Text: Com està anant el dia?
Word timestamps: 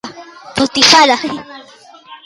Com 0.05 0.63
està 0.63 1.03
anant 1.03 1.15
el 1.15 1.31
dia? 1.37 1.63